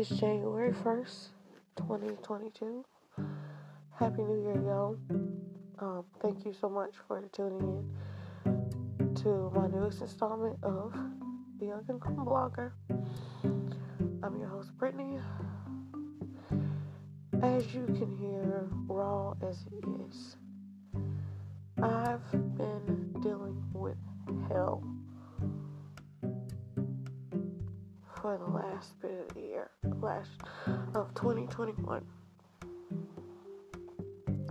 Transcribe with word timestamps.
It's 0.00 0.08
January 0.08 0.72
1st, 0.72 1.26
2022. 1.76 2.82
Happy 3.98 4.22
New 4.22 4.40
Year, 4.40 4.56
y'all. 4.64 4.96
Um, 5.78 6.06
thank 6.22 6.46
you 6.46 6.54
so 6.58 6.70
much 6.70 6.92
for 7.06 7.20
tuning 7.34 7.84
in 8.48 9.14
to 9.16 9.52
my 9.54 9.66
newest 9.66 10.00
installment 10.00 10.56
of 10.62 10.94
The 11.58 11.66
Young 11.66 11.84
and 11.90 12.00
Calm 12.00 12.16
Blogger. 12.16 12.72
I'm 14.22 14.38
your 14.38 14.48
host, 14.48 14.70
Brittany. 14.78 15.18
As 17.42 17.74
you 17.74 17.84
can 17.84 18.16
hear, 18.18 18.70
raw 18.88 19.34
as 19.46 19.66
it 19.70 19.84
is, 20.08 20.36
I've 21.82 22.30
been 22.56 23.14
dealing 23.20 23.62
with 23.74 23.98
hell 24.48 24.82
for 28.20 28.36
the 28.36 28.44
last 28.44 29.00
bit 29.00 29.26
of 29.28 29.34
the 29.34 29.40
year, 29.40 29.70
last 30.00 30.30
of 30.94 31.14
2021. 31.14 32.04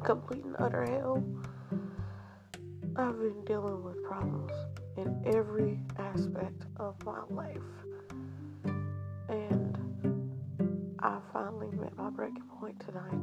Complete 0.03 0.43
and 0.43 0.55
utter 0.59 0.85
hell. 0.85 1.23
I've 2.95 3.17
been 3.19 3.43
dealing 3.45 3.83
with 3.83 4.03
problems 4.03 4.51
in 4.97 5.21
every 5.25 5.79
aspect 5.97 6.65
of 6.77 6.95
my 7.05 7.21
life. 7.29 7.57
And 9.29 9.77
I 10.99 11.17
finally 11.33 11.69
met 11.71 11.95
my 11.97 12.09
breaking 12.09 12.43
point 12.59 12.79
tonight. 12.79 13.21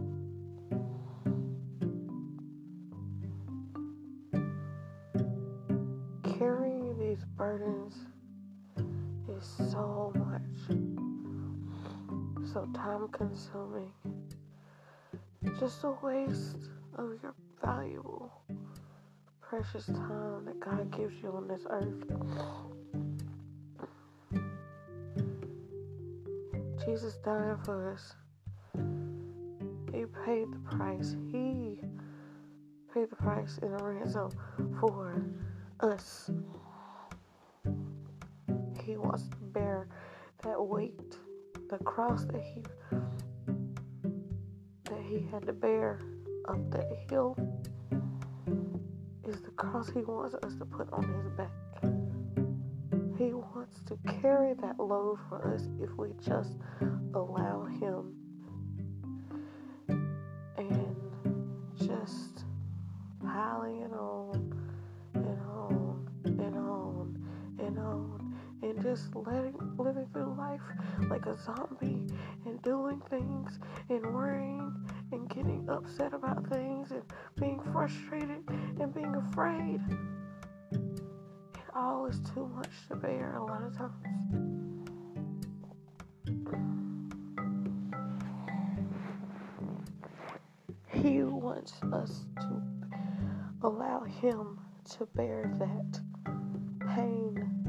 Carrying 6.38 6.98
these 6.98 7.24
burdens 7.36 7.94
is 9.28 9.70
so 9.70 10.12
much, 10.16 10.76
so 12.56 12.66
time 12.72 13.06
consuming, 13.08 13.92
just 15.60 15.84
a 15.84 15.90
waste 16.02 16.70
of 16.96 17.10
your 17.22 17.34
valuable, 17.62 18.32
precious 19.42 19.84
time 19.84 20.46
that 20.46 20.58
God 20.58 20.90
gives 20.96 21.12
you 21.22 21.32
on 21.32 21.46
this 21.48 21.66
earth. 21.68 22.02
Jesus 26.86 27.16
died 27.22 27.58
for 27.62 27.92
us. 27.92 28.14
He 29.92 30.06
paid 30.24 30.50
the 30.50 30.76
price. 30.76 31.14
He 31.30 31.78
paid 32.94 33.10
the 33.10 33.16
price 33.16 33.58
in 33.60 33.68
a 33.68 33.84
ransom 33.84 34.30
for 34.80 35.22
us. 35.80 36.30
He 38.82 38.96
wants 38.96 39.28
to 39.28 39.36
bear 39.52 39.88
that 40.42 40.58
weight, 40.58 41.18
the 41.68 41.78
cross 41.78 42.24
that 42.26 42.42
he 42.42 42.62
that 44.84 45.02
he 45.08 45.26
had 45.32 45.44
to 45.46 45.52
bear 45.52 46.00
up 46.48 46.70
that 46.70 46.86
hill 47.10 47.36
is 49.24 49.40
the 49.40 49.50
cross 49.56 49.90
he 49.90 50.00
wants 50.00 50.34
us 50.44 50.54
to 50.58 50.64
put 50.64 50.88
on 50.92 51.02
his 51.02 51.26
back. 51.36 51.50
He 53.18 53.32
wants 53.32 53.80
to 53.86 53.98
carry 54.20 54.54
that 54.54 54.78
load 54.78 55.18
for 55.28 55.52
us 55.52 55.66
if 55.80 55.90
we 55.96 56.10
just 56.24 56.52
allow 57.14 57.64
him 57.64 58.14
and 60.56 60.96
just 61.78 62.44
piling 63.24 63.80
it 63.80 63.92
on 63.92 64.54
and 65.14 65.40
on 65.40 66.08
and 66.26 66.56
on 66.56 67.28
and 67.58 67.78
on 67.78 68.36
and 68.62 68.82
just 68.82 69.16
letting 69.16 69.65
living 69.86 70.06
through 70.12 70.34
life 70.36 70.60
like 71.08 71.26
a 71.26 71.36
zombie 71.44 72.02
and 72.44 72.60
doing 72.62 73.00
things 73.08 73.58
and 73.88 74.04
worrying 74.12 74.74
and 75.12 75.28
getting 75.28 75.64
upset 75.70 76.12
about 76.12 76.44
things 76.48 76.90
and 76.90 77.02
being 77.38 77.60
frustrated 77.72 78.42
and 78.80 78.92
being 78.92 79.14
afraid 79.14 79.80
It 80.72 81.70
all 81.74 82.06
is 82.06 82.18
too 82.34 82.50
much 82.56 82.70
to 82.88 82.96
bear 82.96 83.36
a 83.36 83.44
lot 83.44 83.62
of 83.62 83.76
times. 83.76 83.92
He 90.88 91.22
wants 91.22 91.74
us 91.92 92.24
to 92.40 92.62
allow 93.62 94.02
Him 94.02 94.58
to 94.96 95.06
bear 95.14 95.52
that 95.58 96.00
pain, 96.94 97.65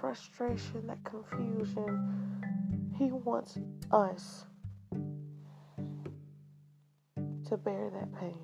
frustration, 0.00 0.86
that 0.86 1.02
confusion. 1.04 2.92
He 2.96 3.12
wants 3.12 3.58
us 3.90 4.44
to 7.48 7.56
bear 7.56 7.90
that 7.90 8.12
pain 8.18 8.38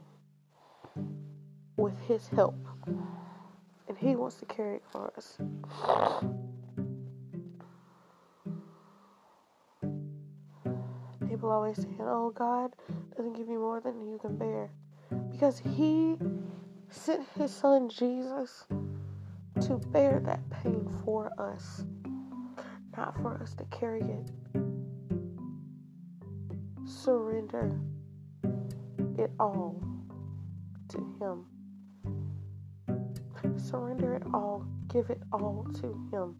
with 1.76 1.98
His 2.06 2.28
help 2.28 2.56
and 3.88 3.98
He 3.98 4.16
wants 4.16 4.36
to 4.36 4.46
carry 4.46 4.76
it 4.76 4.84
for 4.90 5.12
us. 5.16 5.38
People 11.28 11.50
always 11.50 11.76
say, 11.76 11.88
"Oh, 12.00 12.30
God 12.30 12.74
doesn't 13.16 13.34
give 13.34 13.48
you 13.48 13.58
more 13.58 13.80
than 13.80 14.06
you 14.06 14.18
can 14.18 14.36
bear," 14.36 14.70
because 15.30 15.58
He 15.58 16.16
sent 16.88 17.26
His 17.36 17.52
Son 17.52 17.88
Jesus 17.88 18.66
to 19.62 19.76
bear 19.88 20.20
that 20.24 20.48
pain 20.50 20.88
for 21.04 21.32
us, 21.38 21.84
not 22.96 23.16
for 23.22 23.40
us 23.42 23.54
to 23.54 23.64
carry 23.66 24.02
it. 24.02 24.30
Surrender 26.86 27.78
it 29.18 29.30
all 29.38 29.82
to 30.88 30.98
Him 31.20 31.46
surrender 33.58 34.14
it 34.14 34.22
all, 34.32 34.64
give 34.88 35.10
it 35.10 35.20
all 35.32 35.66
to 35.80 35.86
Him. 36.12 36.36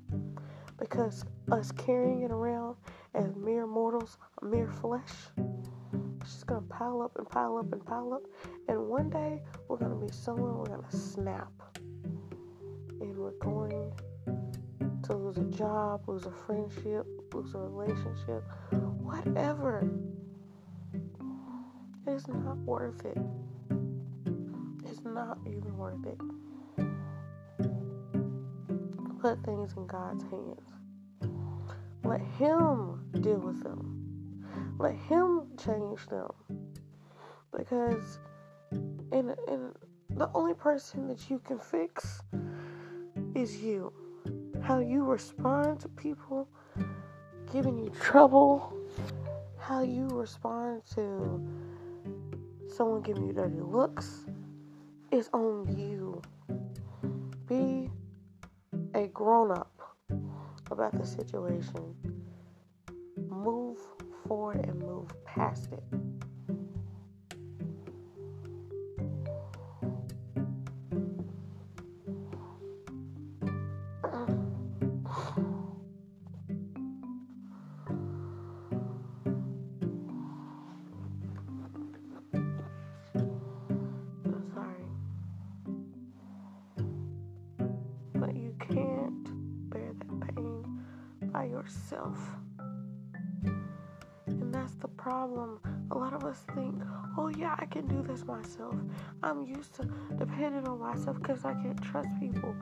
Because 0.79 1.25
us 1.51 1.73
carrying 1.73 2.23
it 2.23 2.31
around 2.31 2.77
as 3.15 3.35
mere 3.37 3.67
mortals, 3.67 4.19
mere 4.43 4.69
flesh, 4.69 5.13
it's 6.21 6.33
just 6.33 6.47
gonna 6.47 6.63
pile 6.63 7.03
up 7.03 7.17
and 7.17 7.29
pile 7.29 7.57
up 7.59 7.73
and 7.73 7.85
pile 7.85 8.13
up. 8.13 8.23
And 8.69 8.89
one 8.89 9.11
day 9.11 9.43
we're 9.69 9.77
gonna 9.77 9.95
be 9.95 10.11
somewhere 10.13 10.53
we're 10.53 10.65
gonna 10.65 10.91
snap. 10.91 11.53
And 13.05 13.17
we're 13.17 13.33
going 13.33 13.93
to 15.03 15.15
lose 15.15 15.37
a 15.37 15.57
job, 15.57 16.09
lose 16.09 16.27
a 16.27 16.33
friendship, 16.47 17.07
lose 17.33 17.55
a 17.55 17.59
relationship, 17.59 18.45
whatever. 18.73 19.89
It's 22.07 22.29
not 22.29 22.57
worth 22.59 23.05
it. 23.05 23.19
It's 24.87 25.05
not 25.05 25.39
even 25.47 25.77
worth 25.77 26.07
it 26.07 26.19
put 29.25 29.43
things 29.43 29.73
in 29.79 29.87
God's 29.87 30.23
hands. 30.25 30.75
Let 32.05 32.21
Him 32.21 33.09
deal 33.23 33.39
with 33.39 33.63
them. 33.63 34.77
Let 34.79 34.95
Him 34.95 35.47
change 35.57 36.07
them. 36.09 36.29
Because 37.57 38.19
and, 39.13 39.35
and 39.49 39.73
the 40.11 40.29
only 40.35 40.53
person 40.53 41.09
that 41.09 41.31
you 41.31 41.39
can 41.39 41.59
fix 41.59 42.21
is 43.35 43.57
you. 43.59 43.93
How 44.63 44.79
you 44.79 45.05
respond 45.05 45.81
to 45.81 45.89
people 45.89 46.49
giving 47.53 47.79
you 47.79 47.91
trouble, 47.91 48.73
how 49.59 49.83
you 49.83 50.09
respond 50.09 50.83
to 50.95 51.41
someone 52.75 53.03
giving 53.03 53.27
you 53.27 53.33
dirty 53.33 53.61
looks 53.61 54.25
is 55.11 55.29
on 55.33 55.67
you. 55.77 56.23
Be 57.47 57.91
a 58.95 59.07
grown 59.09 59.51
up 59.51 59.97
about 60.71 60.99
the 60.99 61.07
situation. 61.07 61.95
Move 63.29 63.79
forward 64.27 64.65
and 64.67 64.79
move 64.81 65.09
past 65.25 65.69
it. 65.73 66.04
And 94.27 94.53
that's 94.53 94.75
the 94.77 94.89
problem. 94.89 95.61
A 95.91 95.99
lot 95.99 96.13
of 96.13 96.25
us 96.25 96.45
think, 96.55 96.83
oh, 97.17 97.29
yeah, 97.29 97.55
I 97.59 97.67
can 97.67 97.87
do 97.87 98.03
this 98.03 98.25
myself. 98.25 98.75
I'm 99.23 99.45
used 99.45 99.75
to 99.75 99.89
depending 100.19 100.67
on 100.67 100.81
myself 100.81 101.19
because 101.21 101.45
I 101.45 101.55
can't 101.55 101.81
trust 101.83 102.09
people. 102.19 102.55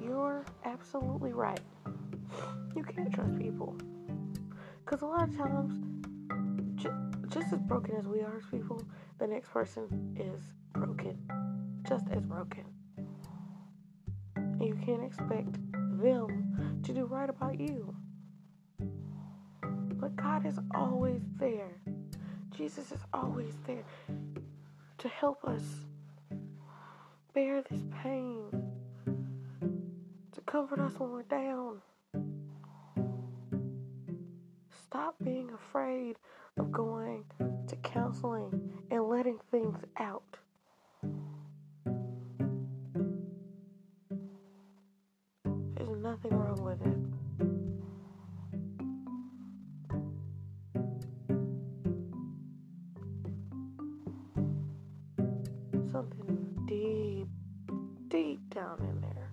You're 0.00 0.44
absolutely 0.64 1.32
right. 1.32 1.60
You 2.74 2.82
can't 2.82 3.12
trust 3.12 3.38
people. 3.38 3.76
Because 4.84 5.02
a 5.02 5.06
lot 5.06 5.28
of 5.28 5.36
times, 5.36 5.80
just 7.28 7.52
as 7.52 7.60
broken 7.60 7.96
as 7.96 8.06
we 8.06 8.20
are 8.20 8.36
as 8.36 8.44
people, 8.50 8.82
the 9.18 9.26
next 9.26 9.50
person 9.50 10.16
is 10.18 10.40
broken, 10.72 11.16
just 11.88 12.04
as 12.10 12.22
broken. 12.22 12.64
And 14.36 14.62
you 14.62 14.74
can't 14.84 15.02
expect 15.02 15.52
them 16.00 16.80
to 16.82 16.92
do 16.92 17.04
right 17.04 17.30
about 17.30 17.60
you. 17.60 17.94
But 20.02 20.16
God 20.16 20.44
is 20.44 20.58
always 20.74 21.20
there. 21.38 21.78
Jesus 22.50 22.90
is 22.90 22.98
always 23.14 23.54
there 23.68 23.84
to 24.98 25.08
help 25.08 25.44
us 25.44 25.62
bear 27.32 27.62
this 27.70 27.82
pain, 28.02 28.50
to 30.32 30.40
comfort 30.40 30.80
us 30.80 30.98
when 30.98 31.12
we're 31.12 31.22
down. 31.22 31.80
Stop 34.86 35.14
being 35.22 35.50
afraid 35.54 36.16
of 36.58 36.72
going 36.72 37.24
to 37.68 37.76
counseling 37.76 38.72
and 38.90 39.04
letting 39.04 39.38
things 39.52 39.78
out. 39.98 40.36
There's 45.76 45.96
nothing 46.02 46.34
wrong 46.36 46.60
with 46.64 46.84
it. 46.84 47.11
Something 55.92 56.64
deep, 56.66 57.28
deep 58.08 58.40
down 58.54 58.80
in 58.80 59.00
there. 59.02 59.28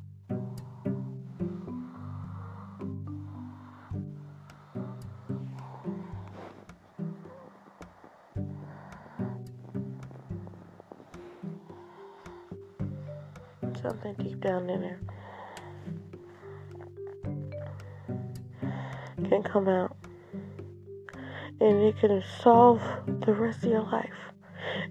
Something 13.81 14.15
deep 14.15 14.41
down 14.41 14.69
in 14.69 14.81
there 14.81 14.99
can 19.29 19.43
come 19.43 19.69
out 19.69 19.95
and 21.61 21.83
it 21.83 21.97
can 22.01 22.21
solve 22.41 22.81
the 23.25 23.31
rest 23.33 23.63
of 23.63 23.69
your 23.71 23.83
life. 23.83 24.09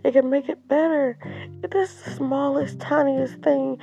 It 0.09 0.13
can 0.13 0.31
make 0.31 0.49
it 0.49 0.67
better. 0.67 1.19
This 1.61 1.91
is 1.91 2.03
the 2.03 2.11
smallest, 2.13 2.81
tiniest 2.81 3.43
thing 3.43 3.77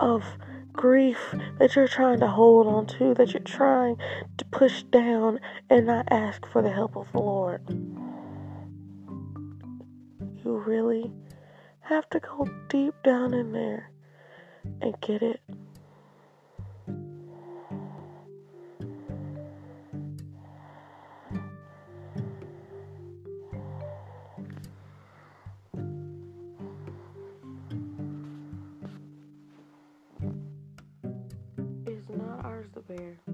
of 0.00 0.22
grief 0.70 1.34
that 1.58 1.74
you're 1.74 1.88
trying 1.88 2.20
to 2.20 2.26
hold 2.26 2.66
on 2.66 2.84
to, 2.98 3.14
that 3.14 3.32
you're 3.32 3.40
trying 3.40 3.96
to 4.36 4.44
push 4.44 4.82
down 4.82 5.40
and 5.70 5.86
not 5.86 6.08
ask 6.10 6.44
for 6.44 6.60
the 6.60 6.70
help 6.70 6.94
of 6.94 7.10
the 7.12 7.20
Lord. 7.20 7.62
You 10.44 10.58
really 10.58 11.10
have 11.80 12.06
to 12.10 12.20
go 12.20 12.46
deep 12.68 12.94
down 13.02 13.32
in 13.32 13.52
there 13.52 13.90
and 14.82 14.94
get 15.00 15.22
it. 15.22 15.40
Bear. 32.96 33.31